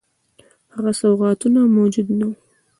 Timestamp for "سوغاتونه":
0.99-1.59